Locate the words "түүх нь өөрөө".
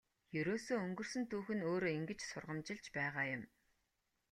1.31-1.93